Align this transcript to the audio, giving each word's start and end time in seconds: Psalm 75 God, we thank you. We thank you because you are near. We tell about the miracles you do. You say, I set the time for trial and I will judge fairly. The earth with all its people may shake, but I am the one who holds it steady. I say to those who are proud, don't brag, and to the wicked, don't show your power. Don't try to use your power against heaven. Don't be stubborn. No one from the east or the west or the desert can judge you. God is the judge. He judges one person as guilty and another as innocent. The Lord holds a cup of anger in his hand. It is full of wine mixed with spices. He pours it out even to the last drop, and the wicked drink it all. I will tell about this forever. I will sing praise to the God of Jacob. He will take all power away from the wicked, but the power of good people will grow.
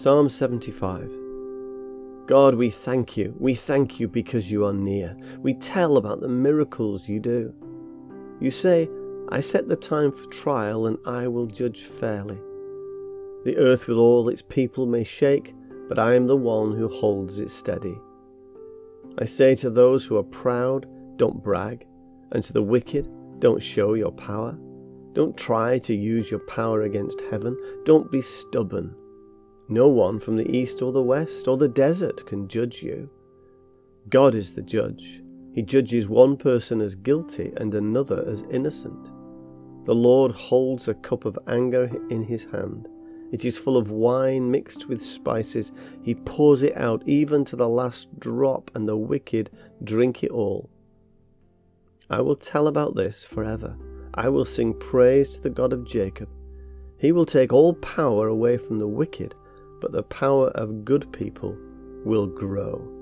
Psalm 0.00 0.28
75 0.28 1.10
God, 2.28 2.54
we 2.54 2.70
thank 2.70 3.16
you. 3.16 3.34
We 3.36 3.56
thank 3.56 3.98
you 3.98 4.06
because 4.06 4.48
you 4.48 4.64
are 4.64 4.72
near. 4.72 5.16
We 5.40 5.54
tell 5.54 5.96
about 5.96 6.20
the 6.20 6.28
miracles 6.28 7.08
you 7.08 7.18
do. 7.18 7.52
You 8.38 8.52
say, 8.52 8.88
I 9.30 9.40
set 9.40 9.66
the 9.66 9.74
time 9.74 10.12
for 10.12 10.26
trial 10.26 10.86
and 10.86 10.98
I 11.04 11.26
will 11.26 11.46
judge 11.46 11.82
fairly. 11.82 12.38
The 13.44 13.56
earth 13.56 13.88
with 13.88 13.96
all 13.96 14.28
its 14.28 14.40
people 14.40 14.86
may 14.86 15.02
shake, 15.02 15.52
but 15.88 15.98
I 15.98 16.14
am 16.14 16.28
the 16.28 16.36
one 16.36 16.76
who 16.76 16.86
holds 16.86 17.40
it 17.40 17.50
steady. 17.50 17.98
I 19.18 19.24
say 19.24 19.56
to 19.56 19.68
those 19.68 20.04
who 20.04 20.16
are 20.16 20.22
proud, 20.22 20.86
don't 21.16 21.42
brag, 21.42 21.88
and 22.30 22.44
to 22.44 22.52
the 22.52 22.62
wicked, 22.62 23.10
don't 23.40 23.60
show 23.60 23.94
your 23.94 24.12
power. 24.12 24.56
Don't 25.14 25.36
try 25.36 25.80
to 25.80 25.92
use 25.92 26.30
your 26.30 26.46
power 26.46 26.82
against 26.82 27.20
heaven. 27.32 27.58
Don't 27.84 28.12
be 28.12 28.20
stubborn. 28.20 28.94
No 29.68 29.88
one 29.88 30.18
from 30.18 30.36
the 30.36 30.50
east 30.50 30.80
or 30.80 30.92
the 30.92 31.02
west 31.02 31.46
or 31.46 31.56
the 31.56 31.68
desert 31.68 32.26
can 32.26 32.48
judge 32.48 32.82
you. 32.82 33.10
God 34.08 34.34
is 34.34 34.52
the 34.52 34.62
judge. 34.62 35.22
He 35.54 35.62
judges 35.62 36.08
one 36.08 36.36
person 36.36 36.80
as 36.80 36.94
guilty 36.94 37.52
and 37.56 37.74
another 37.74 38.24
as 38.26 38.44
innocent. 38.50 39.12
The 39.84 39.94
Lord 39.94 40.32
holds 40.32 40.88
a 40.88 40.94
cup 40.94 41.24
of 41.24 41.38
anger 41.48 41.90
in 42.10 42.22
his 42.22 42.44
hand. 42.44 42.88
It 43.30 43.44
is 43.44 43.58
full 43.58 43.76
of 43.76 43.90
wine 43.90 44.50
mixed 44.50 44.88
with 44.88 45.02
spices. 45.02 45.72
He 46.02 46.14
pours 46.14 46.62
it 46.62 46.76
out 46.76 47.02
even 47.06 47.44
to 47.46 47.56
the 47.56 47.68
last 47.68 48.18
drop, 48.18 48.70
and 48.74 48.88
the 48.88 48.96
wicked 48.96 49.50
drink 49.84 50.24
it 50.24 50.30
all. 50.30 50.70
I 52.08 52.22
will 52.22 52.36
tell 52.36 52.68
about 52.68 52.94
this 52.94 53.24
forever. 53.24 53.76
I 54.14 54.30
will 54.30 54.46
sing 54.46 54.72
praise 54.72 55.34
to 55.34 55.42
the 55.42 55.50
God 55.50 55.74
of 55.74 55.84
Jacob. 55.84 56.30
He 56.98 57.12
will 57.12 57.26
take 57.26 57.52
all 57.52 57.74
power 57.74 58.28
away 58.28 58.56
from 58.56 58.78
the 58.78 58.88
wicked, 58.88 59.34
but 59.80 59.92
the 59.92 60.02
power 60.02 60.48
of 60.50 60.84
good 60.84 61.12
people 61.12 61.56
will 62.04 62.26
grow. 62.26 62.97